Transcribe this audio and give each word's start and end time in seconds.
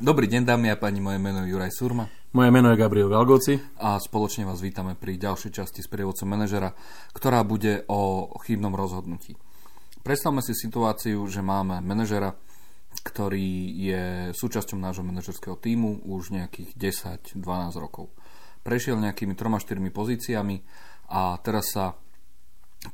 Dobrý 0.00 0.32
deň, 0.32 0.48
dámy 0.48 0.72
a 0.72 0.80
páni, 0.80 0.96
moje 0.96 1.20
meno 1.20 1.44
je 1.44 1.52
Juraj 1.52 1.76
Surma. 1.76 2.08
Moje 2.32 2.48
meno 2.48 2.72
je 2.72 2.80
Gabriel 2.80 3.12
Galgoci. 3.12 3.60
A 3.84 4.00
spoločne 4.00 4.48
vás 4.48 4.64
vítame 4.64 4.96
pri 4.96 5.20
ďalšej 5.20 5.60
časti 5.60 5.84
s 5.84 5.92
prievodcom 5.92 6.24
manažera, 6.24 6.72
ktorá 7.12 7.44
bude 7.44 7.84
o 7.84 8.32
chybnom 8.40 8.72
rozhodnutí. 8.72 9.36
Predstavme 10.00 10.40
si 10.40 10.56
situáciu, 10.56 11.20
že 11.28 11.44
máme 11.44 11.84
manažera, 11.84 12.32
ktorý 13.04 13.76
je 13.76 14.02
súčasťou 14.32 14.80
nášho 14.80 15.04
manažerského 15.04 15.60
týmu 15.60 16.00
už 16.08 16.32
nejakých 16.32 16.80
10-12 17.36 17.36
rokov. 17.76 18.08
Prešiel 18.64 18.96
nejakými 18.96 19.36
3-4 19.36 19.84
pozíciami 19.92 20.64
a 21.12 21.36
teraz 21.44 21.76
sa 21.76 21.92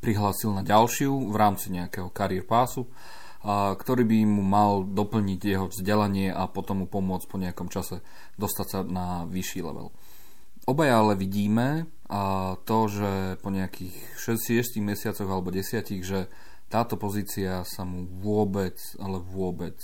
prihlásil 0.02 0.50
na 0.50 0.66
ďalšiu 0.66 1.30
v 1.30 1.36
rámci 1.38 1.70
nejakého 1.70 2.10
kariér 2.10 2.42
pásu 2.42 2.90
ktorý 3.46 4.02
by 4.02 4.18
mu 4.26 4.42
mal 4.42 4.82
doplniť 4.82 5.40
jeho 5.46 5.70
vzdelanie 5.70 6.34
a 6.34 6.50
potom 6.50 6.82
mu 6.82 6.86
pomôcť 6.90 7.26
po 7.30 7.38
nejakom 7.38 7.70
čase 7.70 8.02
dostať 8.34 8.66
sa 8.66 8.82
na 8.82 9.22
vyšší 9.30 9.62
level. 9.62 9.94
Obaja 10.66 10.98
ale 10.98 11.14
vidíme 11.14 11.86
to, 12.66 12.78
že 12.90 13.38
po 13.38 13.54
nejakých 13.54 13.94
6 14.18 14.82
mesiacoch 14.82 15.30
alebo 15.30 15.54
10, 15.54 15.86
že 16.02 16.26
táto 16.66 16.98
pozícia 16.98 17.62
sa 17.62 17.86
mu 17.86 18.10
vôbec, 18.18 18.74
ale 18.98 19.22
vôbec 19.22 19.78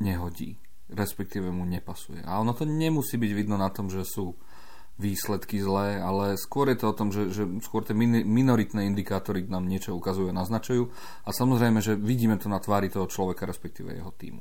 nehodí. 0.00 0.56
Respektíve 0.88 1.52
mu 1.52 1.68
nepasuje. 1.68 2.24
A 2.24 2.40
ono 2.40 2.56
to 2.56 2.64
nemusí 2.64 3.20
byť 3.20 3.32
vidno 3.36 3.60
na 3.60 3.68
tom, 3.68 3.92
že 3.92 4.04
sú 4.08 4.32
výsledky 4.94 5.58
zlé, 5.58 5.98
ale 5.98 6.38
skôr 6.38 6.70
je 6.70 6.78
to 6.78 6.86
o 6.86 6.94
tom, 6.94 7.10
že, 7.10 7.34
že 7.34 7.42
skôr 7.66 7.82
tie 7.82 7.98
minoritné 7.98 8.86
indikátory 8.86 9.42
nám 9.50 9.66
niečo 9.66 9.90
ukazujú 9.98 10.30
a 10.30 10.38
naznačujú 10.38 10.86
a 11.26 11.30
samozrejme, 11.34 11.82
že 11.82 11.98
vidíme 11.98 12.38
to 12.38 12.46
na 12.46 12.62
tvári 12.62 12.86
toho 12.86 13.10
človeka, 13.10 13.42
respektíve 13.42 13.90
jeho 13.90 14.14
týmu. 14.14 14.38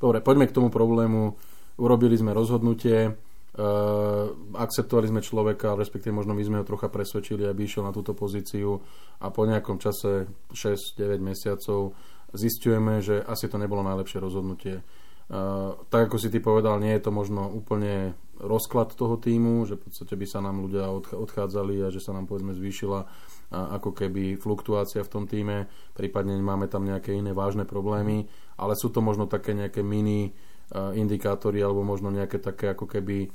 Dobre, 0.00 0.24
poďme 0.24 0.48
k 0.48 0.56
tomu 0.56 0.68
problému. 0.72 1.36
Urobili 1.76 2.16
sme 2.16 2.32
rozhodnutie, 2.32 3.12
uh, 3.12 4.24
akceptovali 4.56 5.12
sme 5.12 5.20
človeka, 5.20 5.76
respektíve 5.76 6.16
možno 6.16 6.32
my 6.32 6.40
sme 6.44 6.60
ho 6.60 6.68
trocha 6.68 6.88
presvedčili, 6.88 7.44
aby 7.44 7.68
išiel 7.68 7.84
na 7.84 7.92
túto 7.92 8.16
pozíciu 8.16 8.80
a 9.20 9.28
po 9.28 9.44
nejakom 9.44 9.76
čase 9.76 10.28
6-9 10.52 11.20
mesiacov 11.20 11.92
zistujeme, 12.32 13.04
že 13.04 13.20
asi 13.20 13.52
to 13.52 13.60
nebolo 13.60 13.84
najlepšie 13.84 14.16
rozhodnutie. 14.20 14.80
Uh, 15.28 15.76
tak 15.92 16.08
ako 16.08 16.16
si 16.16 16.32
ty 16.32 16.40
povedal, 16.40 16.80
nie 16.80 16.96
je 16.96 17.04
to 17.04 17.12
možno 17.12 17.48
úplne 17.52 18.16
rozklad 18.40 18.92
toho 18.92 19.16
týmu, 19.16 19.64
že 19.64 19.80
v 19.80 19.88
podstate 19.88 20.14
by 20.16 20.26
sa 20.28 20.40
nám 20.44 20.60
ľudia 20.60 20.88
odchádzali 20.92 21.84
a 21.84 21.88
že 21.88 22.00
sa 22.00 22.12
nám 22.12 22.28
povedzme 22.28 22.52
zvýšila 22.52 23.08
ako 23.50 23.94
keby 23.94 24.36
fluktuácia 24.36 25.06
v 25.06 25.12
tom 25.12 25.24
týme, 25.30 25.70
prípadne 25.94 26.34
máme 26.42 26.66
tam 26.66 26.82
nejaké 26.82 27.14
iné 27.14 27.30
vážne 27.30 27.62
problémy, 27.62 28.26
ale 28.58 28.74
sú 28.74 28.90
to 28.90 28.98
možno 28.98 29.30
také 29.30 29.54
nejaké 29.54 29.86
mini 29.86 30.34
indikátory 30.74 31.62
alebo 31.62 31.86
možno 31.86 32.10
nejaké 32.10 32.42
také 32.42 32.74
ako 32.74 32.90
keby 32.90 33.30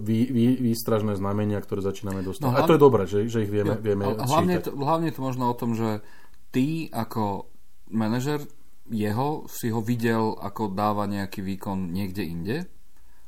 vý, 0.00 0.20
vý, 0.28 0.46
výstražné 0.60 1.16
znamenia, 1.16 1.60
ktoré 1.60 1.80
začíname 1.80 2.20
dostať. 2.24 2.44
No, 2.44 2.52
hlavne, 2.52 2.64
a 2.64 2.68
to 2.68 2.76
je 2.76 2.84
dobré, 2.84 3.02
že, 3.08 3.18
že 3.28 3.44
ich 3.44 3.52
vieme, 3.52 3.76
vieme 3.80 4.08
hlavne, 4.08 4.60
to, 4.60 4.72
hlavne 4.76 5.08
to 5.12 5.20
možno 5.20 5.52
o 5.52 5.56
tom, 5.56 5.76
že 5.76 6.04
ty 6.52 6.88
ako 6.92 7.48
manažer 7.92 8.44
jeho 8.90 9.46
si 9.46 9.70
ho 9.70 9.80
videl, 9.80 10.34
ako 10.36 10.74
dáva 10.74 11.06
nejaký 11.06 11.40
výkon 11.44 11.92
niekde 11.92 12.24
inde 12.26 12.56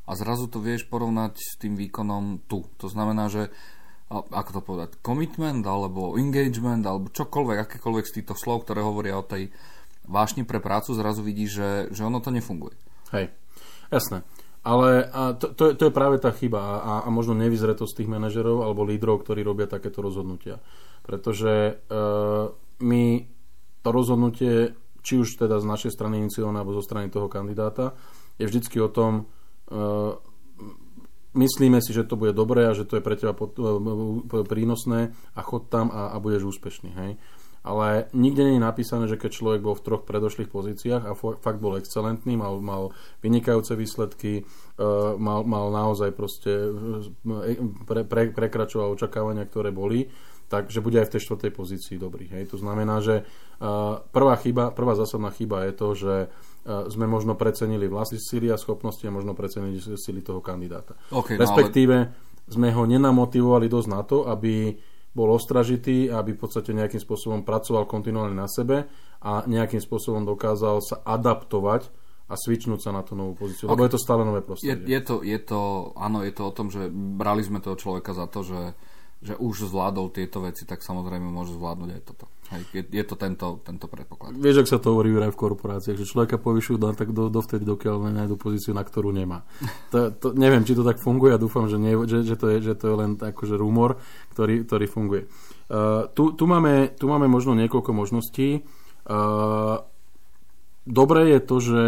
a 0.02 0.12
zrazu 0.18 0.50
to 0.50 0.58
vieš 0.58 0.86
porovnať 0.90 1.38
s 1.38 1.54
tým 1.58 1.78
výkonom 1.78 2.46
tu. 2.50 2.66
To 2.82 2.86
znamená, 2.90 3.30
že 3.30 3.54
ako 4.12 4.50
to 4.52 4.60
povedať, 4.60 4.90
commitment 5.00 5.64
alebo 5.64 6.20
engagement 6.20 6.84
alebo 6.84 7.08
čokoľvek, 7.08 7.58
akékoľvek 7.64 8.04
z 8.04 8.14
týchto 8.20 8.34
slov, 8.36 8.68
ktoré 8.68 8.84
hovoria 8.84 9.16
o 9.16 9.24
tej 9.24 9.48
vášni 10.04 10.44
pre 10.44 10.60
prácu, 10.60 10.92
zrazu 10.92 11.24
vidíš, 11.24 11.50
že, 11.50 11.70
že 11.94 12.02
ono 12.04 12.20
to 12.20 12.28
nefunguje. 12.28 12.76
Hej, 13.14 13.32
jasné. 13.88 14.26
Ale 14.62 15.10
a 15.10 15.34
to, 15.34 15.50
to, 15.50 15.62
je, 15.70 15.74
to 15.74 15.84
je 15.90 15.96
práve 15.96 16.22
tá 16.22 16.30
chyba 16.30 16.62
a, 16.62 16.92
a 17.02 17.08
možno 17.10 17.34
nevyzretosť 17.34 17.98
tých 17.98 18.12
manažerov 18.12 18.62
alebo 18.62 18.86
lídrov, 18.86 19.26
ktorí 19.26 19.42
robia 19.42 19.66
takéto 19.66 19.98
rozhodnutia. 19.98 20.62
Pretože 21.02 21.50
e, 21.50 21.72
my 22.78 23.04
to 23.82 23.88
rozhodnutie, 23.90 24.78
či 25.02 25.18
už 25.18 25.34
teda 25.34 25.58
z 25.58 25.66
našej 25.66 25.90
strany 25.90 26.22
iniciované 26.22 26.62
alebo 26.62 26.78
zo 26.78 26.84
strany 26.86 27.10
toho 27.10 27.26
kandidáta, 27.26 27.98
je 28.38 28.46
vždycky 28.46 28.78
o 28.78 28.86
tom, 28.86 29.26
myslíme 31.32 31.80
si, 31.80 31.96
že 31.96 32.04
to 32.04 32.16
bude 32.16 32.36
dobré 32.36 32.68
a 32.68 32.76
že 32.76 32.84
to 32.84 33.00
je 33.00 33.04
pre 33.04 33.16
teba 33.16 33.32
e, 33.32 34.44
prínosné 34.44 35.16
a 35.32 35.40
chod 35.40 35.72
tam 35.72 35.88
a, 35.88 36.12
a 36.12 36.16
budeš 36.20 36.56
úspešný. 36.56 36.90
Hej? 36.92 37.12
Ale 37.62 38.10
nikde 38.10 38.42
nie 38.42 38.58
je 38.58 38.66
napísané, 38.68 39.06
že 39.06 39.14
keď 39.14 39.30
človek 39.38 39.60
bol 39.62 39.78
v 39.78 39.86
troch 39.86 40.02
predošlých 40.02 40.50
pozíciách 40.50 41.02
a 41.06 41.14
fakt 41.14 41.62
bol 41.62 41.78
excelentný, 41.78 42.34
mal, 42.34 42.58
mal 42.58 42.90
vynikajúce 43.22 43.78
výsledky, 43.78 44.42
mal, 45.14 45.46
mal 45.46 45.70
naozaj 45.70 46.10
proste 46.10 46.50
pre, 47.86 48.02
pre, 48.02 48.34
prekračoval 48.34 48.98
očakávania, 48.98 49.46
ktoré 49.46 49.70
boli, 49.70 50.10
takže 50.50 50.82
bude 50.82 50.98
aj 50.98 51.06
v 51.06 51.12
tej 51.14 51.22
štvrtej 51.22 51.52
pozícii 51.54 51.96
dobrý. 52.02 52.34
Hej? 52.34 52.50
To 52.50 52.58
znamená, 52.58 52.98
že 52.98 53.22
prvá 54.10 54.34
chyba, 54.42 54.74
prvá 54.74 54.98
zásadná 54.98 55.30
chyba 55.30 55.70
je 55.70 55.72
to, 55.78 55.88
že 55.94 56.14
sme 56.64 57.10
možno 57.10 57.34
precenili 57.34 57.90
vlastné 57.90 58.22
síly 58.22 58.46
a 58.50 58.58
schopnosti 58.60 59.02
a 59.02 59.10
možno 59.10 59.34
precenili 59.34 59.82
síly 59.82 60.22
toho 60.22 60.38
kandidáta. 60.38 60.94
Okay, 61.10 61.34
Respektíve 61.34 61.96
no 61.98 62.06
ale... 62.06 62.50
sme 62.50 62.68
ho 62.70 62.82
nenamotivovali 62.86 63.66
dosť 63.66 63.88
na 63.90 64.00
to, 64.06 64.30
aby 64.30 64.78
bol 65.12 65.28
ostražitý 65.34 66.08
a 66.08 66.24
aby 66.24 66.32
v 66.32 66.40
podstate 66.40 66.72
nejakým 66.72 67.02
spôsobom 67.02 67.44
pracoval 67.44 67.84
kontinuálne 67.84 68.32
na 68.32 68.48
sebe 68.48 68.88
a 69.20 69.44
nejakým 69.44 69.82
spôsobom 69.82 70.24
dokázal 70.24 70.80
sa 70.80 70.96
adaptovať 71.04 71.92
a 72.32 72.34
svičnúť 72.38 72.80
sa 72.80 72.90
na 72.96 73.04
tú 73.04 73.12
novú 73.12 73.36
pozíciu, 73.36 73.68
okay. 73.68 73.76
lebo 73.76 73.84
je 73.84 73.92
to 73.92 74.00
stále 74.00 74.24
nové 74.24 74.40
prostredie. 74.40 74.88
Je, 74.88 74.96
je, 74.96 75.00
to, 75.04 75.14
je 75.20 75.36
to, 75.36 75.92
áno, 76.00 76.24
je 76.24 76.32
to 76.32 76.42
o 76.48 76.52
tom, 76.56 76.72
že 76.72 76.88
brali 76.92 77.44
sme 77.44 77.60
toho 77.60 77.76
človeka 77.76 78.16
za 78.16 78.24
to, 78.24 78.40
že 78.40 78.60
že 79.22 79.38
už 79.38 79.70
zvládol 79.70 80.10
tieto 80.10 80.42
veci, 80.42 80.66
tak 80.66 80.82
samozrejme 80.82 81.30
môže 81.30 81.54
zvládnuť 81.54 81.90
aj 81.94 82.02
toto. 82.02 82.26
Hej, 82.50 82.62
je, 82.74 82.82
je 82.84 83.04
to 83.06 83.14
tento, 83.14 83.62
tento 83.62 83.86
predpoklad. 83.86 84.34
Vieš, 84.34 84.66
ak 84.66 84.68
sa 84.68 84.78
to 84.82 84.92
hovorí 84.92 85.14
aj 85.14 85.32
v 85.32 85.40
korporáciách, 85.40 85.96
že 85.96 86.10
človeka 86.10 86.42
povyšujú 86.42 86.76
len 86.82 86.98
tak 86.98 87.14
do, 87.14 87.30
dovtedy, 87.30 87.62
dokiaľ 87.62 88.10
nenájdu 88.10 88.34
pozíciu, 88.36 88.74
na 88.74 88.82
ktorú 88.82 89.14
nemá. 89.14 89.46
To, 89.94 90.10
to, 90.10 90.34
neviem, 90.34 90.66
či 90.66 90.74
to 90.74 90.82
tak 90.82 90.98
funguje, 90.98 91.32
a 91.32 91.40
dúfam, 91.40 91.70
že, 91.70 91.78
nie, 91.78 91.94
že, 92.04 92.26
že, 92.26 92.34
to, 92.34 92.50
je, 92.50 92.58
že 92.60 92.74
to 92.74 92.84
je 92.92 92.94
len 92.98 93.10
akože 93.16 93.54
rumor, 93.56 94.02
ktorý, 94.34 94.66
ktorý 94.66 94.86
funguje. 94.90 95.22
Uh, 95.70 96.10
tu, 96.12 96.34
tu, 96.34 96.44
máme, 96.44 96.92
tu 96.98 97.06
máme 97.06 97.30
možno 97.30 97.54
niekoľko 97.56 97.94
možností. 97.94 98.66
Uh, 99.06 99.80
Dobré 100.82 101.30
je 101.30 101.40
to, 101.40 101.56
že 101.62 101.82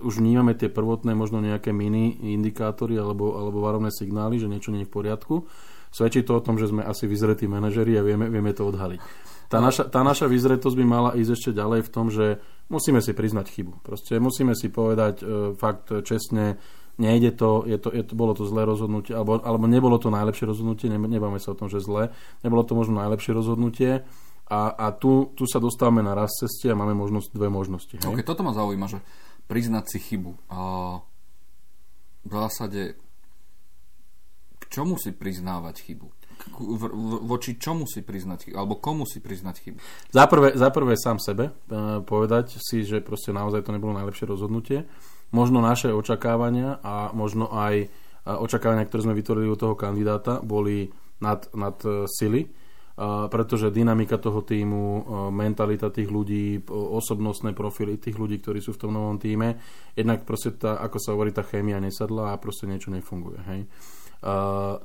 už 0.00 0.24
vnímame 0.24 0.56
tie 0.56 0.72
prvotné 0.72 1.12
možno 1.12 1.44
nejaké 1.44 1.68
mini 1.68 2.16
indikátory 2.32 2.96
alebo, 2.96 3.36
alebo 3.36 3.60
varovné 3.60 3.92
signály, 3.92 4.40
že 4.40 4.48
niečo 4.48 4.72
nie 4.72 4.84
je 4.84 4.88
v 4.88 4.94
poriadku. 4.96 5.34
Svedčí 5.92 6.24
to 6.24 6.40
o 6.40 6.44
tom, 6.44 6.56
že 6.56 6.68
sme 6.68 6.80
asi 6.80 7.04
vyzretí 7.04 7.44
manažeri 7.44 8.00
a 8.00 8.04
vieme, 8.04 8.32
vieme 8.32 8.56
to 8.56 8.64
odhaliť. 8.64 9.00
Tá 9.48 9.60
naša, 9.64 9.88
tá 9.88 10.04
naša 10.04 10.28
vyzretosť 10.28 10.76
by 10.76 10.84
mala 10.84 11.10
ísť 11.16 11.32
ešte 11.32 11.50
ďalej 11.56 11.80
v 11.88 11.92
tom, 11.92 12.12
že 12.12 12.40
musíme 12.68 13.00
si 13.00 13.16
priznať 13.16 13.48
chybu. 13.48 13.80
Proste 13.80 14.20
musíme 14.20 14.52
si 14.52 14.68
povedať 14.68 15.24
e, 15.24 15.24
fakt 15.56 15.88
čestne, 16.04 16.60
nejde 17.00 17.32
to, 17.32 17.64
je 17.64 17.80
to, 17.80 17.88
je 17.88 18.04
to, 18.04 18.12
bolo 18.12 18.36
to 18.36 18.44
zlé 18.44 18.68
rozhodnutie, 18.68 19.16
alebo, 19.16 19.40
alebo 19.40 19.64
nebolo 19.64 19.96
to 19.96 20.12
najlepšie 20.12 20.44
rozhodnutie, 20.44 20.92
ne, 20.92 21.00
nebáme 21.00 21.40
sa 21.40 21.52
o 21.52 21.58
tom, 21.58 21.72
že 21.72 21.80
zlé, 21.80 22.12
nebolo 22.44 22.60
to 22.60 22.76
možno 22.76 23.00
najlepšie 23.00 23.32
rozhodnutie 23.32 24.04
a, 24.48 24.72
a 24.72 24.86
tu, 24.96 25.36
tu 25.36 25.44
sa 25.44 25.60
dostávame 25.60 26.00
na 26.00 26.16
raz 26.16 26.32
ceste 26.40 26.72
a 26.72 26.78
máme 26.78 26.96
možnosť, 26.96 27.28
dve 27.36 27.52
možnosti. 27.52 27.94
Hej? 28.00 28.08
Okay, 28.08 28.24
toto 28.24 28.40
ma 28.40 28.56
zaujíma, 28.56 28.88
že 28.88 29.04
priznať 29.44 29.84
si 29.92 29.98
chybu. 30.00 30.32
A 30.48 30.60
v 32.24 32.32
zásade 32.32 32.96
čomu 34.72 34.96
si 34.96 35.12
priznávať 35.12 35.84
chybu? 35.84 36.08
voči 37.26 37.58
čomu 37.58 37.84
si 37.84 38.06
priznať 38.06 38.48
chybu, 38.48 38.56
alebo 38.56 38.78
komu 38.78 39.04
si 39.04 39.18
priznať 39.18 39.56
chybu? 39.58 39.78
Za 40.14 40.24
prvé, 40.30 40.54
za 40.54 40.70
prvé 40.70 40.94
sám 40.94 41.18
sebe 41.18 41.50
uh, 41.50 41.98
povedať 42.02 42.62
si, 42.62 42.86
že 42.86 43.02
proste 43.02 43.34
naozaj 43.34 43.66
to 43.66 43.74
nebolo 43.74 43.90
najlepšie 43.98 44.30
rozhodnutie. 44.30 44.86
Možno 45.34 45.60
naše 45.60 45.92
očakávania 45.92 46.78
a 46.80 47.10
možno 47.10 47.50
aj 47.50 47.90
uh, 47.90 48.38
očakávania, 48.38 48.86
ktoré 48.86 49.10
sme 49.10 49.18
vytvorili 49.18 49.50
u 49.50 49.58
toho 49.58 49.74
kandidáta, 49.74 50.38
boli 50.40 50.94
nad, 51.18 51.50
nad 51.58 51.76
uh, 51.82 52.06
sily, 52.06 52.46
pretože 53.30 53.70
dynamika 53.70 54.18
toho 54.18 54.42
týmu, 54.42 54.82
uh, 54.82 55.00
mentalita 55.30 55.86
tých 55.86 56.10
ľudí, 56.10 56.66
osobnostné 56.66 57.54
profily 57.54 57.94
tých 57.94 58.18
ľudí, 58.18 58.42
ktorí 58.42 58.58
sú 58.58 58.74
v 58.74 58.80
tom 58.82 58.90
novom 58.90 59.22
týme, 59.22 59.54
jednak 59.94 60.26
proste 60.26 60.58
tá, 60.58 60.82
ako 60.82 60.98
sa 60.98 61.14
hovorí, 61.14 61.30
tá 61.30 61.46
chémia 61.46 61.78
nesadla 61.78 62.34
a 62.34 62.40
proste 62.42 62.66
niečo 62.66 62.90
nefunguje. 62.90 63.38
Hej. 63.46 63.60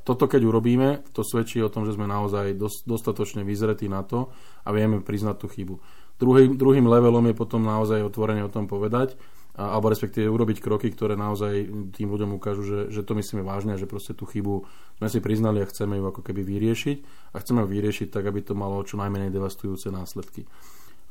Toto 0.06 0.30
keď 0.30 0.46
urobíme, 0.46 1.10
to 1.10 1.26
svedčí 1.26 1.58
o 1.66 1.74
tom, 1.74 1.90
že 1.90 1.98
sme 1.98 2.06
naozaj 2.06 2.54
dos, 2.54 2.86
dostatočne 2.86 3.42
vyzretí 3.42 3.90
na 3.90 4.06
to 4.06 4.30
a 4.62 4.70
vieme 4.70 5.02
priznať 5.02 5.36
tú 5.42 5.48
chybu. 5.50 5.76
Druhý, 6.22 6.52
druhým 6.54 6.86
levelom 6.86 7.26
je 7.30 7.36
potom 7.36 7.66
naozaj 7.66 8.06
otvorene 8.06 8.46
o 8.46 8.54
tom 8.54 8.70
povedať, 8.70 9.18
a, 9.54 9.74
alebo 9.76 9.90
respektíve 9.90 10.30
urobiť 10.30 10.62
kroky, 10.62 10.90
ktoré 10.94 11.18
naozaj 11.18 11.68
tým 11.94 12.08
ľuďom 12.10 12.38
ukážu, 12.38 12.64
že, 12.64 12.80
že 12.94 13.02
to 13.02 13.18
myslíme 13.18 13.46
vážne 13.46 13.76
a 13.76 13.82
že 13.82 13.90
proste 13.90 14.14
tú 14.14 14.30
chybu 14.30 14.64
sme 15.02 15.08
si 15.10 15.20
priznali 15.20 15.60
a 15.60 15.70
chceme 15.70 16.00
ju 16.00 16.06
ako 16.10 16.22
keby 16.22 16.42
vyriešiť 16.46 16.98
a 17.34 17.42
chceme 17.42 17.66
ju 17.66 17.68
vyriešiť 17.68 18.08
tak, 18.14 18.30
aby 18.30 18.46
to 18.46 18.54
malo 18.54 18.82
čo 18.86 18.98
najmenej 18.98 19.34
devastujúce 19.34 19.90
následky. 19.90 20.46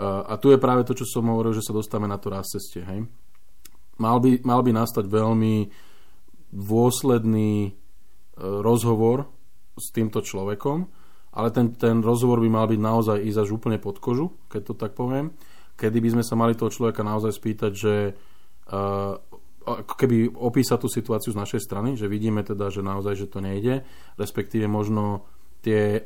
Uh, 0.01 0.25
a 0.25 0.41
tu 0.41 0.49
je 0.49 0.57
práve 0.57 0.89
to, 0.89 0.97
čo 0.97 1.05
som 1.05 1.29
hovoril, 1.29 1.53
že 1.53 1.63
sa 1.63 1.77
dostávame 1.77 2.09
na 2.09 2.17
to 2.17 2.33
raz 2.33 2.49
ceste. 2.49 2.81
Hej? 2.81 3.05
mal 4.03 4.19
by, 4.21 4.41
mal 4.43 4.61
by 4.67 4.71
nastať 4.73 5.05
veľmi 5.09 5.69
dôsledný 6.53 7.53
e, 7.67 7.71
rozhovor 8.43 9.29
s 9.77 9.95
týmto 9.95 10.21
človekom, 10.21 10.91
ale 11.33 11.49
ten, 11.51 11.73
ten 11.73 12.05
rozhovor 12.05 12.41
by 12.45 12.49
mal 12.53 12.67
byť 12.69 12.81
naozaj 12.81 13.19
ísť 13.25 13.39
až 13.45 13.49
úplne 13.57 13.81
pod 13.81 13.99
kožu, 13.99 14.37
keď 14.53 14.63
to 14.69 14.75
tak 14.77 14.93
poviem, 14.93 15.33
kedy 15.77 15.99
by 15.99 16.09
sme 16.19 16.25
sa 16.25 16.37
mali 16.37 16.53
toho 16.53 16.69
človeka 16.69 17.01
naozaj 17.01 17.33
spýtať, 17.33 17.73
že 17.73 17.95
uh, 18.13 19.17
keby 19.97 20.37
opísať 20.37 20.79
tú 20.85 20.89
situáciu 20.91 21.33
z 21.33 21.41
našej 21.41 21.61
strany, 21.63 21.95
že 21.95 22.11
vidíme 22.11 22.43
teda, 22.45 22.69
že 22.69 22.85
naozaj, 22.85 23.15
že 23.17 23.31
to 23.31 23.41
nejde, 23.41 23.87
respektíve 24.21 24.67
možno 24.69 25.25
tie 25.63 26.05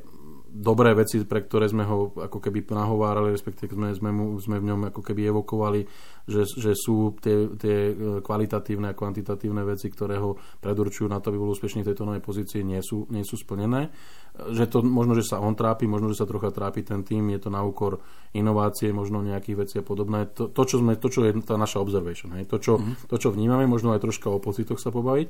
dobré 0.56 0.96
veci, 0.96 1.20
pre 1.28 1.44
ktoré 1.44 1.68
sme 1.68 1.84
ho 1.84 2.16
ako 2.16 2.40
keby 2.40 2.64
nahovárali, 2.72 3.36
respektíve 3.36 3.76
sme, 3.76 3.92
sme, 3.92 4.10
mu, 4.10 4.40
sme 4.40 4.56
v 4.56 4.72
ňom 4.72 4.80
ako 4.88 5.04
keby 5.04 5.28
evokovali, 5.28 5.84
že, 6.24 6.48
že 6.48 6.72
sú 6.72 7.12
tie, 7.20 7.52
tie 7.60 7.92
e, 7.92 7.94
kvalitatívne 8.24 8.88
a 8.88 8.96
kvantitatívne 8.96 9.60
veci, 9.68 9.92
ktoré 9.92 10.16
ho 10.16 10.40
predurčujú 10.64 11.12
na 11.12 11.20
to, 11.20 11.28
aby 11.28 11.38
bol 11.38 11.52
úspešný 11.52 11.84
v 11.84 11.88
tejto 11.92 12.08
novej 12.08 12.24
pozícii, 12.24 12.64
nie 12.64 12.80
sú, 12.80 13.04
nie 13.12 13.20
sú 13.20 13.36
splnené. 13.36 13.92
Že 14.36 14.64
to 14.72 14.78
možno, 14.80 15.12
že 15.12 15.28
sa 15.28 15.44
on 15.44 15.52
trápi, 15.52 15.84
možno, 15.84 16.08
že 16.08 16.24
sa 16.24 16.28
trocha 16.28 16.48
trápi 16.48 16.80
ten 16.80 17.04
tým, 17.04 17.36
je 17.36 17.46
to 17.46 17.50
na 17.52 17.60
úkor 17.60 18.00
inovácie, 18.32 18.96
možno 18.96 19.20
nejakých 19.20 19.56
vecí 19.60 19.74
a 19.76 19.84
podobné. 19.84 20.24
To, 20.40 20.48
to, 20.48 20.62
čo, 20.64 20.80
sme, 20.80 20.96
to 20.96 21.12
čo 21.12 21.28
je 21.28 21.36
tá 21.44 21.60
naša 21.60 21.84
observation, 21.84 22.32
hej? 22.32 22.48
To, 22.48 22.56
čo, 22.56 22.80
mm-hmm. 22.80 23.12
to, 23.12 23.16
čo 23.20 23.28
vnímame, 23.28 23.68
možno 23.68 23.92
aj 23.92 24.00
troška 24.00 24.32
o 24.32 24.40
pocitoch 24.40 24.80
sa 24.80 24.88
pobaviť 24.88 25.28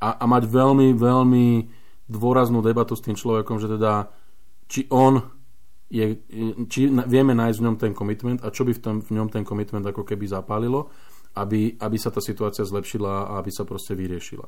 a, 0.00 0.16
a 0.22 0.24
mať 0.24 0.48
veľmi, 0.48 0.96
veľmi 0.96 1.46
dôraznú 2.10 2.58
debatu 2.64 2.98
s 2.98 3.04
tým 3.06 3.14
človekom, 3.14 3.62
že 3.62 3.70
teda 3.70 4.10
či 4.70 4.86
on 4.94 5.18
je, 5.90 6.22
či 6.70 6.86
vieme 6.86 7.34
nájsť 7.34 7.58
v 7.58 7.66
ňom 7.66 7.76
ten 7.76 7.90
komitment 7.90 8.38
a 8.46 8.54
čo 8.54 8.62
by 8.62 8.78
v, 8.78 8.80
tom, 8.80 8.96
v 9.02 9.10
ňom 9.18 9.26
ten 9.26 9.42
komitment 9.42 9.82
ako 9.82 10.06
keby 10.06 10.30
zapálilo, 10.30 10.86
aby, 11.34 11.74
aby 11.74 11.96
sa 11.98 12.14
tá 12.14 12.22
situácia 12.22 12.62
zlepšila 12.62 13.34
a 13.34 13.42
aby 13.42 13.50
sa 13.50 13.66
proste 13.66 13.98
vyriešila. 13.98 14.46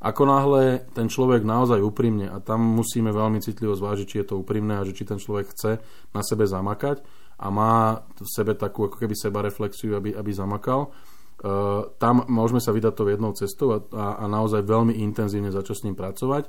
Ako 0.00 0.24
náhle 0.24 0.88
ten 0.96 1.12
človek 1.12 1.44
naozaj 1.44 1.84
úprimne, 1.84 2.32
a 2.32 2.40
tam 2.40 2.64
musíme 2.64 3.12
veľmi 3.12 3.44
citlivo 3.44 3.76
zvážiť, 3.76 4.06
či 4.08 4.16
je 4.24 4.26
to 4.32 4.40
úprimné 4.40 4.80
a 4.80 4.86
že 4.88 4.96
či 4.96 5.04
ten 5.04 5.20
človek 5.20 5.52
chce 5.52 5.76
na 6.16 6.24
sebe 6.24 6.48
zamakať 6.48 7.04
a 7.36 7.52
má 7.52 8.00
v 8.16 8.28
sebe 8.32 8.56
takú 8.56 8.88
ako 8.88 8.96
keby 8.96 9.12
seba 9.12 9.44
reflexiu, 9.44 9.92
aby, 10.00 10.16
aby 10.16 10.32
zamakal, 10.32 10.88
uh, 10.88 11.84
tam 12.00 12.24
môžeme 12.32 12.64
sa 12.64 12.72
vydať 12.72 12.92
to 12.96 13.12
jednou 13.12 13.36
cestou 13.36 13.76
a, 13.76 13.78
a, 13.92 14.06
a 14.20 14.28
naozaj 14.28 14.64
veľmi 14.64 15.04
intenzívne 15.04 15.52
začať 15.52 15.76
s 15.76 15.84
ním 15.84 15.96
pracovať 16.00 16.48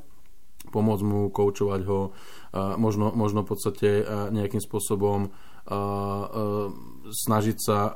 pomôcť 0.71 1.03
mu, 1.03 1.27
koučovať 1.27 1.81
ho, 1.85 2.15
možno, 2.79 3.11
možno 3.11 3.43
v 3.43 3.51
podstate 3.51 3.89
nejakým 4.31 4.63
spôsobom 4.63 5.29
snažiť 7.11 7.57
sa 7.59 7.93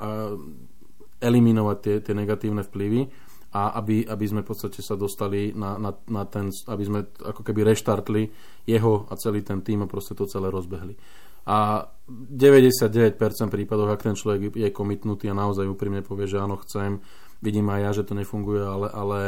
eliminovať 1.24 1.78
tie, 1.82 1.96
tie 2.04 2.14
negatívne 2.14 2.62
vplyvy 2.62 3.08
a 3.56 3.80
aby, 3.80 4.04
aby 4.04 4.26
sme 4.28 4.44
v 4.44 4.52
podstate 4.52 4.84
sa 4.84 5.00
dostali 5.00 5.56
na, 5.56 5.80
na, 5.80 5.96
na 6.12 6.24
ten, 6.28 6.52
aby 6.52 6.84
sme 6.84 7.00
ako 7.24 7.40
keby 7.40 7.64
reštartli 7.64 8.28
jeho 8.68 9.08
a 9.08 9.16
celý 9.16 9.48
ten 9.48 9.64
tým 9.64 9.88
a 9.88 9.92
proste 9.92 10.12
to 10.12 10.28
celé 10.28 10.52
rozbehli. 10.52 11.00
A 11.46 11.88
99% 12.10 13.16
prípadov, 13.48 13.88
ak 13.94 14.04
ten 14.04 14.18
človek 14.18 14.60
je 14.60 14.70
komitnutý 14.76 15.32
a 15.32 15.38
naozaj 15.38 15.72
úprimne 15.72 16.04
povie, 16.04 16.28
že 16.28 16.42
áno, 16.42 16.60
chcem, 16.68 17.00
vidím 17.40 17.70
aj 17.72 17.80
ja, 17.80 17.92
že 18.02 18.04
to 18.04 18.18
nefunguje, 18.18 18.66
ale, 18.66 18.88
ale 18.92 19.20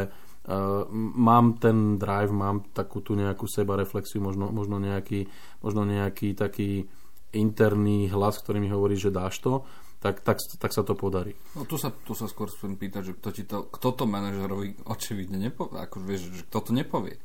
mám 0.92 1.60
ten 1.60 2.00
drive, 2.00 2.32
mám 2.32 2.72
takú 2.72 3.04
tú 3.04 3.20
nejakú 3.20 3.44
seba 3.52 3.76
reflexiu, 3.76 4.24
možno, 4.24 4.48
možno, 4.48 4.80
nejaký, 4.80 5.28
možno 5.60 5.84
nejaký 5.84 6.32
taký 6.40 6.88
interný 7.36 8.08
hlas, 8.08 8.40
ktorý 8.40 8.64
mi 8.64 8.72
hovorí, 8.72 8.96
že 8.96 9.12
dáš 9.12 9.44
to, 9.44 9.68
tak, 10.00 10.24
tak, 10.24 10.40
tak 10.40 10.72
sa 10.72 10.88
to 10.88 10.96
podarí. 10.96 11.36
No 11.58 11.68
tu 11.68 11.76
sa, 11.76 11.92
tu 11.92 12.16
sa 12.16 12.32
skôr 12.32 12.48
chcem 12.48 12.80
pýtať, 12.80 13.12
že 13.12 13.14
kto, 13.20 13.30
ti 13.36 13.44
to, 13.44 13.68
kto 13.68 13.90
to 13.92 14.04
manažerovi 14.08 14.88
očividne 14.88 15.36
nepovie, 15.36 15.84
ako 15.84 15.98
vieš, 16.00 16.32
že 16.32 16.44
kto 16.48 16.60
to 16.64 16.72
nepovie. 16.72 17.20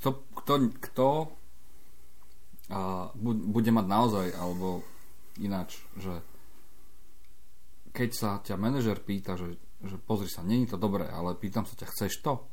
Kto, 0.00 0.10
kto, 0.42 0.52
kto 0.90 1.08
a, 2.74 3.14
bude 3.22 3.70
mať 3.70 3.86
naozaj, 3.86 4.26
alebo 4.34 4.82
ináč, 5.38 5.86
že 5.94 6.18
keď 7.94 8.10
sa 8.10 8.30
ťa 8.42 8.58
manažer 8.58 8.98
pýta, 9.02 9.38
že 9.38 9.54
že 9.80 9.96
pozri 9.96 10.28
sa, 10.28 10.44
není 10.44 10.68
to 10.68 10.76
dobré, 10.76 11.08
ale 11.08 11.36
pýtam 11.36 11.64
sa 11.64 11.72
ťa, 11.76 11.86
chceš 11.88 12.20
to? 12.20 12.44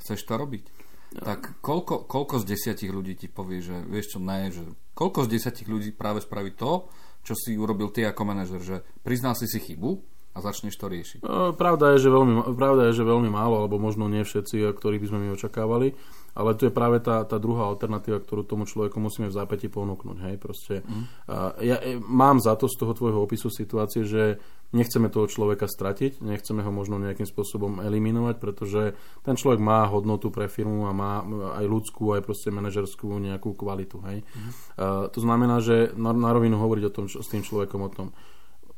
Chceš 0.00 0.20
to 0.24 0.34
robiť? 0.36 0.64
No. 1.10 1.26
Tak 1.26 1.58
koľko, 1.58 2.06
koľko 2.06 2.44
z 2.44 2.54
desiatich 2.54 2.92
ľudí 2.92 3.18
ti 3.18 3.26
povie, 3.26 3.58
že 3.58 3.82
vieš 3.82 4.14
čo, 4.14 4.18
ne, 4.22 4.52
že 4.52 4.62
koľko 4.94 5.26
z 5.26 5.32
desiatich 5.34 5.66
ľudí 5.66 5.90
práve 5.90 6.22
spraví 6.22 6.54
to, 6.54 6.86
čo 7.26 7.34
si 7.34 7.58
urobil 7.58 7.90
ty 7.90 8.06
ako 8.06 8.22
manažer, 8.22 8.62
že 8.62 8.76
priznal 9.02 9.34
si 9.34 9.50
si 9.50 9.58
chybu 9.58 10.19
a 10.30 10.38
začneš 10.38 10.78
to 10.78 10.86
riešiť. 10.86 11.20
No, 11.26 11.50
pravda, 11.58 11.98
je, 11.98 12.06
že 12.06 12.10
veľmi, 12.10 12.54
pravda 12.54 12.90
je, 12.90 13.02
že 13.02 13.04
veľmi 13.04 13.26
málo, 13.26 13.66
alebo 13.66 13.82
možno 13.82 14.06
nie 14.06 14.22
všetci, 14.22 14.62
ktorých 14.78 15.02
by 15.02 15.08
sme 15.10 15.18
my 15.26 15.28
očakávali. 15.34 15.98
Ale 16.30 16.54
tu 16.54 16.70
je 16.70 16.72
práve 16.72 17.02
tá, 17.02 17.26
tá 17.26 17.42
druhá 17.42 17.66
alternatíva, 17.66 18.22
ktorú 18.22 18.46
tomu 18.46 18.62
človeku 18.62 19.02
musíme 19.02 19.26
v 19.26 19.34
zápäti 19.34 19.66
ponúknuť. 19.66 20.16
Hej? 20.30 20.34
Proste, 20.38 20.74
mm. 20.86 21.26
uh, 21.26 21.58
ja 21.58 21.82
e, 21.82 21.98
mám 21.98 22.38
za 22.38 22.54
to 22.54 22.70
z 22.70 22.78
toho 22.78 22.94
tvojho 22.94 23.18
opisu 23.18 23.50
situácie, 23.50 24.06
že 24.06 24.38
nechceme 24.70 25.10
toho 25.10 25.26
človeka 25.26 25.66
stratiť, 25.66 26.22
nechceme 26.22 26.62
ho 26.62 26.70
možno 26.70 27.02
nejakým 27.02 27.26
spôsobom 27.26 27.82
eliminovať, 27.82 28.38
pretože 28.38 28.94
ten 29.26 29.34
človek 29.34 29.58
má 29.58 29.82
hodnotu 29.90 30.30
pre 30.30 30.46
firmu 30.46 30.86
a 30.86 30.94
má 30.94 31.26
aj 31.58 31.66
ľudskú, 31.66 32.14
aj 32.14 32.22
proste 32.22 32.54
manažerskú 32.54 33.10
nejakú 33.18 33.58
kvalitu. 33.58 33.98
Hej? 34.06 34.22
Mm. 34.22 34.50
Uh, 34.78 35.10
to 35.10 35.18
znamená, 35.18 35.58
že 35.58 35.90
na, 35.98 36.14
na 36.14 36.30
rovinu 36.30 36.62
hovoriť 36.62 36.84
o 36.86 36.94
tom, 36.94 37.10
čo, 37.10 37.26
s 37.26 37.26
tým 37.26 37.42
človekom 37.42 37.82
o 37.82 37.90
tom. 37.90 38.14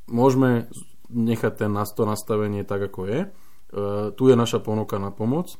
Môžeme 0.09 0.73
nechať 1.12 1.53
ten, 1.64 1.73
to 1.76 2.03
nastavenie 2.09 2.64
tak, 2.64 2.88
ako 2.88 3.06
je. 3.06 3.20
Uh, 3.73 4.11
tu 4.17 4.29
je 4.29 4.37
naša 4.37 4.61
ponuka 4.61 5.00
na 5.00 5.09
pomoc 5.12 5.56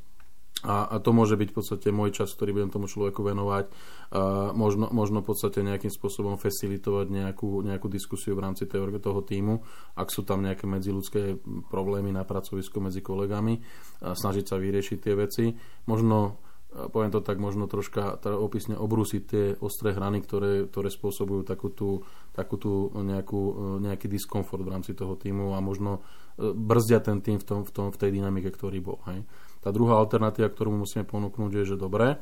a, 0.62 0.87
a 0.87 0.96
to 1.02 1.10
môže 1.10 1.34
byť 1.34 1.49
v 1.50 1.56
podstate 1.58 1.88
môj 1.90 2.14
čas, 2.14 2.31
ktorý 2.38 2.54
budem 2.54 2.70
tomu 2.70 2.87
človeku 2.87 3.19
venovať. 3.26 3.66
A 4.14 4.54
možno, 4.54 4.87
možno 4.94 5.19
v 5.25 5.34
podstate 5.34 5.58
nejakým 5.64 5.90
spôsobom 5.90 6.38
facilitovať 6.38 7.10
nejakú, 7.10 7.66
nejakú 7.66 7.90
diskusiu 7.90 8.38
v 8.38 8.46
rámci 8.46 8.70
toho, 8.70 9.20
týmu, 9.26 9.58
ak 9.99 10.08
sú 10.14 10.22
tam 10.22 10.46
nejaké 10.46 10.70
medziludské 10.70 11.43
problémy 11.66 12.14
na 12.14 12.22
pracovisku 12.22 12.78
medzi 12.78 13.02
kolegami, 13.02 13.58
snažiť 14.05 14.44
sa 14.46 14.56
vyriešiť 14.62 14.98
tie 15.02 15.14
veci. 15.19 15.44
Možno 15.90 16.38
poviem 16.72 17.12
to 17.12 17.20
tak, 17.20 17.36
možno 17.36 17.69
troška 17.69 18.16
teda 18.16 18.40
opisne 18.40 18.74
obrúsiť 18.80 19.22
tie 19.28 19.44
ostré 19.60 19.92
hrany, 19.92 20.24
ktoré, 20.24 20.64
ktoré 20.66 20.88
spôsobujú 20.88 21.44
takú 21.44 21.69
tú, 21.69 22.00
takú 22.32 22.56
tú 22.56 22.88
nejakú, 22.96 23.76
nejaký 23.84 24.08
diskomfort 24.08 24.64
v 24.64 24.72
rámci 24.72 24.96
toho 24.96 25.12
týmu 25.20 25.52
a 25.52 25.60
možno 25.60 26.00
e, 26.40 26.48
brzdia 26.52 27.04
ten 27.04 27.20
tým 27.20 27.36
v, 27.36 27.44
tom, 27.44 27.60
v, 27.69 27.70
tom, 27.70 27.86
v 27.92 28.00
tej 28.00 28.10
dynamike, 28.16 28.48
ktorý 28.48 28.80
bol. 28.80 29.04
Hej. 29.12 29.28
Tá 29.60 29.69
druhá 29.69 30.00
alternatíva, 30.00 30.48
ktorú 30.48 30.72
musíme 30.72 31.05
ponúknuť, 31.05 31.50
je, 31.60 31.64
že 31.72 31.76
dobré, 31.76 32.17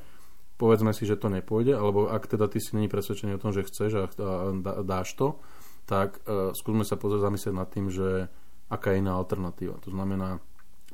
povedzme 0.58 0.90
si, 0.92 1.06
že 1.06 1.16
to 1.16 1.30
nepôjde, 1.30 1.72
alebo 1.72 2.10
ak 2.10 2.26
teda 2.26 2.50
ty 2.50 2.58
si 2.58 2.74
není 2.76 2.90
presvedčený 2.90 3.38
o 3.38 3.42
tom, 3.42 3.54
že 3.54 3.64
chceš 3.64 3.90
a, 3.96 4.04
a 4.04 4.82
dáš 4.84 5.16
to, 5.16 5.40
tak 5.88 6.20
uh, 6.28 6.52
skúsme 6.52 6.84
sa 6.84 7.00
pozrieť 7.00 7.32
zamyslieť 7.32 7.54
nad 7.56 7.68
tým, 7.72 7.88
že 7.88 8.28
aká 8.68 8.92
je 8.92 9.00
iná 9.00 9.16
alternatíva. 9.16 9.80
To 9.82 9.90
znamená, 9.90 10.38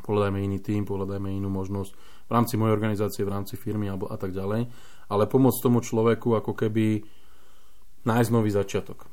pohľadajme 0.07 0.39
iný 0.39 0.63
tým, 0.63 0.87
pohľadajme 0.87 1.35
inú 1.35 1.51
možnosť 1.51 2.16
v 2.27 2.31
rámci 2.31 2.59
mojej 2.59 2.75
organizácie, 2.75 3.23
v 3.23 3.35
rámci 3.35 3.55
firmy 3.55 3.87
alebo 3.87 4.11
a 4.11 4.19
tak 4.19 4.35
ďalej, 4.35 4.67
ale 5.07 5.25
pomôcť 5.31 5.63
tomu 5.63 5.79
človeku 5.81 6.35
ako 6.35 6.53
keby 6.53 7.07
nájsť 8.07 8.31
nový 8.35 8.51
začiatok. 8.51 9.07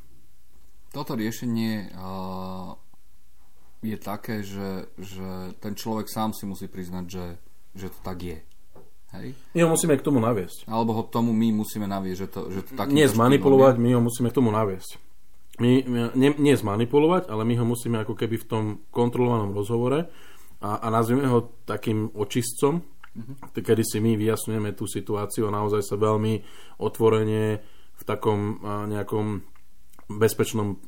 Toto 0.93 1.17
riešenie 1.17 1.93
uh, 1.97 2.77
je 3.81 3.97
také, 3.97 4.45
že, 4.45 4.93
že 4.97 5.57
ten 5.57 5.73
človek 5.73 6.05
sám 6.05 6.37
si 6.37 6.45
musí 6.45 6.69
priznať, 6.69 7.05
že, 7.09 7.25
že 7.73 7.87
to 7.89 7.99
tak 8.05 8.17
je. 8.21 8.37
Hej? 9.17 9.27
My 9.57 9.59
ho 9.65 9.69
musíme 9.73 9.97
k 9.97 10.05
tomu 10.05 10.21
naviesť. 10.21 10.69
Alebo 10.69 10.93
ho 10.97 11.03
k 11.05 11.13
tomu 11.13 11.33
my 11.33 11.49
musíme 11.53 11.85
naviesť, 11.89 12.19
že 12.19 12.27
to, 12.29 12.41
že 12.49 12.59
to 12.65 12.71
taký 12.77 12.93
Nie 12.93 13.09
zmanipulovať, 13.09 13.77
my 13.77 13.89
ho 13.97 14.01
musíme 14.01 14.29
k 14.29 14.37
tomu 14.37 14.49
naviesť. 14.53 15.01
My, 15.61 15.85
nie, 16.17 16.33
nie 16.33 16.55
zmanipulovať, 16.57 17.29
ale 17.29 17.45
my 17.45 17.53
ho 17.61 17.65
musíme 17.65 18.01
ako 18.01 18.17
keby 18.17 18.41
v 18.41 18.47
tom 18.49 18.63
kontrolovanom 18.89 19.53
rozhovore 19.53 20.09
a, 20.65 20.69
a 20.81 20.87
nazvime 20.89 21.29
ho 21.29 21.61
takým 21.69 22.09
očistcom, 22.17 22.81
mm-hmm. 23.15 23.53
kedy 23.53 23.83
si 23.85 23.97
my 24.01 24.17
vyjasňujeme 24.17 24.73
tú 24.73 24.89
situáciu 24.89 25.49
a 25.49 25.55
naozaj 25.55 25.81
sa 25.85 25.95
veľmi 25.97 26.41
otvorene 26.81 27.61
v 27.93 28.03
takom 28.03 28.59
nejakom 28.89 29.45
bezpečnom 30.09 30.81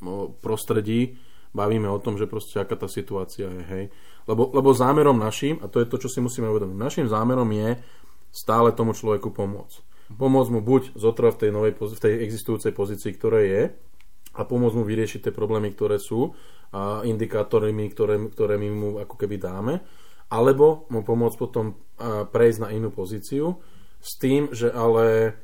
prostredí 0.43 1.15
bavíme 1.55 1.87
o 1.87 2.01
tom, 2.03 2.19
že 2.19 2.27
proste 2.27 2.59
aká 2.59 2.75
tá 2.75 2.91
situácia 2.91 3.47
je, 3.47 3.63
hej. 3.63 3.85
Lebo, 4.27 4.51
lebo 4.51 4.75
zámerom 4.75 5.15
našim, 5.15 5.55
a 5.63 5.71
to 5.71 5.79
je 5.79 5.87
to, 5.87 5.95
čo 6.03 6.11
si 6.11 6.19
musíme 6.19 6.51
uvedomiť, 6.51 6.75
našim 6.75 7.07
zámerom 7.07 7.47
je 7.47 7.79
stále 8.35 8.75
tomu 8.75 8.91
človeku 8.91 9.31
pomôcť. 9.31 9.79
Pomôcť 10.19 10.51
mu 10.51 10.59
buď 10.59 10.99
zotrvať 10.99 11.33
v 11.33 11.39
tej, 11.39 11.51
novej, 11.55 11.71
v 11.79 12.03
tej 12.03 12.13
existujúcej 12.27 12.75
pozícii, 12.75 13.15
ktoré 13.15 13.41
je, 13.47 13.61
a 14.35 14.43
pomôcť 14.43 14.75
mu 14.75 14.83
vyriešiť 14.83 15.31
tie 15.31 15.33
problémy, 15.33 15.71
ktoré 15.71 15.95
sú 15.95 16.35
a 16.75 17.07
indikátormi, 17.07 17.87
ktoré, 17.95 18.19
ktoré 18.35 18.59
my 18.59 18.67
mu 18.75 18.89
ako 18.99 19.15
keby 19.15 19.39
dáme, 19.39 19.79
alebo 20.29 20.89
mu 20.89 21.05
pomôcť 21.05 21.37
potom 21.37 21.77
prejsť 22.31 22.59
na 22.59 22.69
inú 22.75 22.91
pozíciu 22.91 23.59
s 24.01 24.11
tým, 24.19 24.51
že 24.51 24.69
ale 24.69 25.37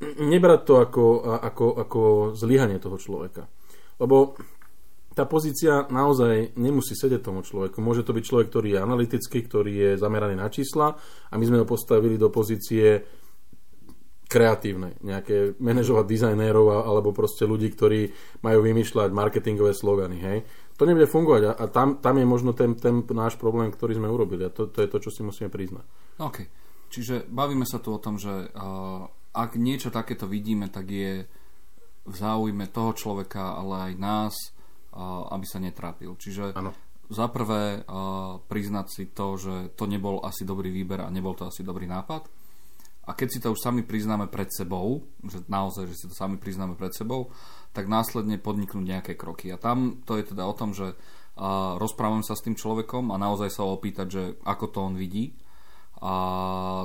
nebrať 0.00 0.60
to 0.64 0.74
ako, 0.78 1.04
ako, 1.42 1.66
ako 1.78 2.00
zlyhanie 2.38 2.78
toho 2.78 2.96
človeka. 2.96 3.50
Lebo 3.98 4.38
tá 5.18 5.26
pozícia 5.26 5.90
naozaj 5.90 6.54
nemusí 6.54 6.94
sedieť 6.94 7.26
tomu 7.26 7.42
človeku. 7.42 7.82
Môže 7.82 8.06
to 8.06 8.14
byť 8.14 8.22
človek, 8.22 8.46
ktorý 8.46 8.68
je 8.78 8.84
analytický, 8.86 9.38
ktorý 9.42 9.72
je 9.74 9.90
zameraný 9.98 10.38
na 10.38 10.46
čísla 10.46 10.94
a 11.26 11.34
my 11.34 11.42
sme 11.42 11.60
ho 11.62 11.66
postavili 11.66 12.14
do 12.14 12.30
pozície 12.30 13.02
kreatívnej. 14.30 14.94
Nejaké 15.02 15.58
manažovať 15.58 16.04
dizajnérov 16.06 16.86
alebo 16.86 17.10
proste 17.10 17.48
ľudí, 17.48 17.74
ktorí 17.74 18.14
majú 18.46 18.62
vymýšľať 18.62 19.10
marketingové 19.10 19.74
slogany. 19.74 20.22
Hej? 20.22 20.38
To 20.78 20.86
nebude 20.86 21.10
fungovať 21.10 21.42
a, 21.42 21.52
a 21.58 21.64
tam, 21.66 21.98
tam 21.98 22.14
je 22.22 22.26
možno 22.26 22.54
ten, 22.54 22.78
ten 22.78 23.02
náš 23.10 23.34
problém, 23.34 23.74
ktorý 23.74 23.98
sme 23.98 24.06
urobili 24.06 24.46
a 24.46 24.54
to, 24.54 24.70
to 24.70 24.86
je 24.86 24.88
to, 24.88 24.98
čo 25.02 25.10
si 25.10 25.26
musíme 25.26 25.50
priznať. 25.50 25.82
OK. 26.22 26.46
Čiže 26.88 27.26
bavíme 27.26 27.66
sa 27.66 27.82
tu 27.82 27.90
o 27.92 27.98
tom, 27.98 28.16
že 28.16 28.48
uh, 28.48 29.04
ak 29.34 29.58
niečo 29.58 29.90
takéto 29.92 30.30
vidíme, 30.30 30.70
tak 30.70 30.88
je 30.88 31.26
v 32.08 32.14
záujme 32.16 32.70
toho 32.72 32.96
človeka, 32.96 33.58
ale 33.60 33.92
aj 33.92 33.94
nás, 34.00 34.34
aby 35.30 35.46
sa 35.46 35.60
netrápil. 35.60 36.16
Čiže 36.16 36.56
ano. 36.56 36.72
za 37.12 37.28
prvé 37.28 37.84
priznať 38.48 38.86
si 38.88 39.04
to, 39.12 39.36
že 39.36 39.54
to 39.76 39.84
nebol 39.84 40.24
asi 40.24 40.48
dobrý 40.48 40.72
výber 40.72 41.04
a 41.04 41.12
nebol 41.12 41.36
to 41.36 41.46
asi 41.46 41.60
dobrý 41.60 41.84
nápad. 41.84 42.26
A 43.08 43.16
keď 43.16 43.28
si 43.32 43.38
to 43.40 43.56
už 43.56 43.64
sami 43.64 43.80
priznáme 43.80 44.28
pred 44.28 44.52
sebou, 44.52 45.08
že 45.24 45.40
naozaj, 45.48 45.88
že 45.88 45.94
si 45.96 46.04
to 46.12 46.14
sami 46.14 46.36
priznáme 46.36 46.76
pred 46.76 46.92
sebou, 46.92 47.32
tak 47.72 47.88
následne 47.88 48.36
podniknúť 48.36 48.84
nejaké 48.84 49.12
kroky. 49.16 49.48
A 49.48 49.56
tam 49.56 50.04
to 50.04 50.20
je 50.20 50.28
teda 50.28 50.44
o 50.44 50.52
tom, 50.52 50.76
že 50.76 50.92
rozprávam 51.80 52.20
sa 52.20 52.36
s 52.36 52.44
tým 52.44 52.52
človekom 52.52 53.08
a 53.08 53.16
naozaj 53.16 53.48
sa 53.48 53.64
ho 53.64 53.72
opýtať, 53.72 54.06
že 54.12 54.22
ako 54.44 54.64
to 54.68 54.78
on 54.84 54.94
vidí. 55.00 55.32
A 56.04 56.14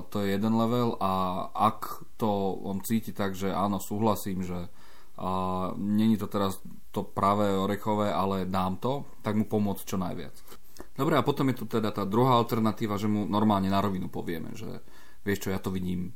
to 0.09 0.25
je 0.25 0.33
jeden 0.33 0.55
level 0.57 0.97
a 0.97 1.45
ak 1.53 2.07
to 2.17 2.57
on 2.65 2.81
cíti 2.81 3.13
tak, 3.13 3.35
že 3.37 3.51
áno, 3.53 3.77
súhlasím, 3.77 4.41
že 4.41 4.71
a 5.13 5.69
není 5.77 6.17
to 6.17 6.25
teraz 6.25 6.57
to 6.89 7.05
pravé 7.05 7.53
orechové, 7.53 8.09
ale 8.09 8.49
dám 8.49 8.81
to, 8.81 9.05
tak 9.21 9.37
mu 9.37 9.45
pomôcť 9.45 9.85
čo 9.85 10.01
najviac. 10.01 10.33
Dobre, 10.97 11.21
a 11.21 11.25
potom 11.25 11.53
je 11.53 11.61
tu 11.61 11.65
teda 11.69 11.93
tá 11.93 12.01
druhá 12.01 12.33
alternatíva, 12.41 12.97
že 12.97 13.05
mu 13.05 13.29
normálne 13.29 13.69
na 13.69 13.77
rovinu 13.77 14.09
povieme, 14.09 14.57
že 14.57 14.81
vieš 15.23 15.47
čo, 15.47 15.49
ja 15.51 15.59
to 15.59 15.73
vidím 15.73 16.13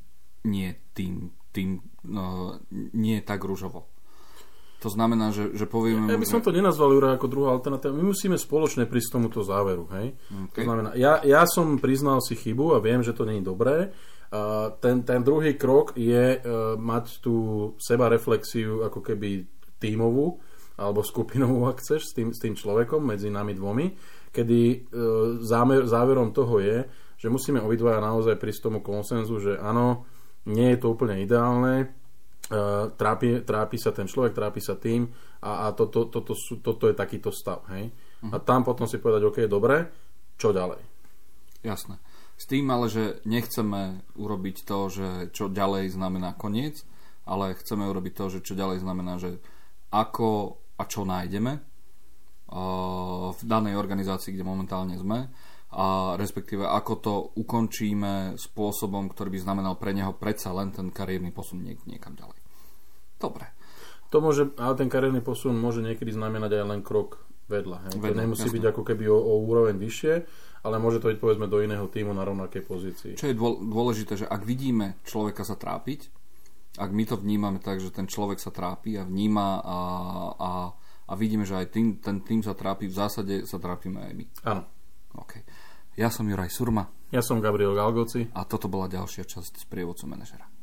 nie 0.47 0.75
tým, 0.95 1.31
tým 1.51 1.81
no, 2.07 2.55
nie 2.95 3.19
tak 3.23 3.43
rúžovo. 3.43 3.89
To 4.85 4.93
znamená, 4.93 5.33
že, 5.33 5.57
že 5.57 5.65
povieme... 5.65 6.05
Ja 6.05 6.21
by 6.21 6.29
som 6.29 6.45
to 6.45 6.53
nenazval, 6.53 6.93
Jura, 6.93 7.17
ako 7.17 7.25
druhá 7.25 7.49
alternatíva. 7.49 7.97
My 7.97 8.13
musíme 8.13 8.37
spoločne 8.37 8.85
prísť 8.85 9.17
tomuto 9.17 9.41
záveru. 9.41 9.89
Hej? 9.97 10.13
Okay. 10.53 10.61
To 10.61 10.69
znamená, 10.69 10.93
ja, 10.93 11.17
ja 11.25 11.49
som 11.49 11.81
priznal 11.81 12.21
si 12.21 12.37
chybu 12.37 12.77
a 12.77 12.83
viem, 12.83 13.01
že 13.01 13.17
to 13.17 13.25
je 13.25 13.41
dobré 13.41 13.89
ten, 14.79 15.03
ten 15.03 15.23
druhý 15.23 15.55
krok 15.55 15.95
je 15.95 16.39
uh, 16.39 16.75
mať 16.75 17.23
tú 17.23 17.35
seba 17.79 18.11
reflexiu 18.11 18.83
ako 18.83 18.99
keby 18.99 19.47
tímovú 19.79 20.43
alebo 20.77 21.01
skupinovú, 21.01 21.65
ak 21.65 21.81
chceš, 21.81 22.11
s 22.11 22.13
tým, 22.13 22.29
s 22.35 22.39
tým 22.43 22.53
človekom 22.53 23.01
medzi 23.01 23.33
nami 23.33 23.57
dvomi, 23.57 23.97
kedy 24.29 24.61
uh, 24.61 24.77
zámer, 25.41 25.87
záverom 25.87 26.35
toho 26.35 26.59
je, 26.61 26.85
že 27.17 27.27
musíme 27.33 27.59
obidvaja 27.59 27.97
naozaj 27.99 28.37
prísť 28.37 28.69
tomu 28.69 28.79
konsenzu, 28.85 29.41
že 29.41 29.57
áno, 29.57 30.05
nie 30.47 30.71
je 30.73 30.79
to 30.79 30.93
úplne 30.93 31.19
ideálne, 31.19 31.89
uh, 32.53 32.93
trápi, 32.93 33.43
trápi 33.43 33.77
sa 33.81 33.91
ten 33.91 34.05
človek, 34.05 34.37
trápi 34.37 34.61
sa 34.61 34.77
tým 34.77 35.09
a, 35.41 35.67
a 35.67 35.75
toto, 35.75 36.07
to, 36.07 36.21
to, 36.23 36.33
to, 36.37 36.61
toto 36.61 36.85
je 36.87 36.95
takýto 36.95 37.33
stav. 37.33 37.65
Hej? 37.73 37.89
Uh-huh. 37.89 38.31
A 38.31 38.37
tam 38.39 38.61
potom 38.61 38.85
si 38.85 39.01
povedať, 39.01 39.21
OK, 39.27 39.37
dobre, 39.49 39.89
čo 40.37 40.53
ďalej? 40.53 40.79
Jasné. 41.65 41.97
S 42.37 42.45
tým 42.45 42.69
ale, 42.69 42.85
že 42.85 43.17
nechceme 43.25 44.05
urobiť 44.13 44.61
to, 44.61 44.79
že 44.93 45.07
čo 45.33 45.49
ďalej 45.49 45.89
znamená 45.89 46.37
koniec, 46.37 46.85
ale 47.25 47.57
chceme 47.57 47.89
urobiť 47.89 48.13
to, 48.13 48.25
že 48.37 48.39
čo 48.45 48.53
ďalej 48.53 48.85
znamená, 48.85 49.17
že 49.17 49.41
ako 49.89 50.61
a 50.77 50.83
čo 50.85 51.01
nájdeme 51.01 51.53
v 53.33 53.41
danej 53.43 53.75
organizácii, 53.75 54.31
kde 54.31 54.45
momentálne 54.45 54.95
sme 54.95 55.27
a 55.67 56.15
respektíve 56.15 56.63
ako 56.63 56.93
to 57.03 57.13
ukončíme 57.35 58.39
spôsobom, 58.39 59.11
ktorý 59.11 59.35
by 59.35 59.39
znamenal 59.43 59.73
pre 59.75 59.91
neho 59.91 60.15
predsa 60.15 60.55
len 60.55 60.71
ten 60.71 60.87
kariérny 60.89 61.35
posun 61.35 61.59
niek- 61.59 61.83
niekam 61.83 62.15
ďalej. 62.15 62.39
Dobre. 63.19 63.51
To 64.15 64.23
môže, 64.23 64.55
ale 64.55 64.79
ten 64.79 64.87
kariérny 64.87 65.19
posun 65.19 65.59
môže 65.59 65.83
niekedy 65.83 66.15
znamenať 66.15 66.63
aj 66.63 66.65
len 66.71 66.79
krok 66.79 67.27
vedľa. 67.51 67.91
Hej? 67.91 67.93
Vedľa, 67.99 68.15
to 68.15 68.23
nemusí 68.23 68.47
jasné. 68.47 68.55
byť 68.55 68.65
ako 68.71 68.81
keby 68.87 69.03
o, 69.11 69.17
o 69.19 69.33
úroveň 69.43 69.75
vyššie, 69.75 70.13
ale 70.63 70.75
môže 70.79 71.03
to 71.03 71.11
byť 71.11 71.19
povedzme 71.19 71.51
do 71.51 71.59
iného 71.59 71.83
týmu 71.91 72.15
na 72.15 72.23
rovnakej 72.23 72.63
pozícii. 72.63 73.13
Čo 73.19 73.27
je 73.27 73.35
dôležité, 73.67 74.23
že 74.23 74.25
ak 74.27 74.47
vidíme 74.47 74.95
človeka 75.03 75.43
sa 75.43 75.59
trápiť, 75.59 76.07
ak 76.77 76.91
my 76.93 77.03
to 77.09 77.17
vnímame 77.17 77.59
tak, 77.59 77.81
že 77.81 77.89
ten 77.91 78.05
človek 78.05 78.37
sa 78.37 78.53
trápi 78.53 79.01
a 79.01 79.03
vníma 79.03 79.47
a, 79.59 79.79
a, 80.37 80.51
a 81.09 81.13
vidíme, 81.17 81.43
že 81.43 81.57
aj 81.57 81.67
tým, 81.73 81.97
ten 81.97 82.21
tým 82.21 82.45
sa 82.45 82.53
trápi, 82.53 82.87
v 82.87 82.95
zásade 82.95 83.35
sa 83.49 83.57
trápime 83.57 84.07
aj 84.07 84.13
my. 84.13 84.25
Áno. 84.45 84.61
Okay. 85.15 85.45
Ja 85.95 86.11
som 86.11 86.27
Juraj 86.27 86.51
Surma. 86.51 86.89
Ja 87.11 87.23
som 87.23 87.39
Gabriel 87.39 87.73
Galgoci. 87.77 88.27
A 88.35 88.43
toto 88.43 88.67
bola 88.67 88.91
ďalšia 88.91 89.23
časť 89.23 89.63
z 89.63 89.65
prievodcu 89.69 90.05
manažera. 90.09 90.56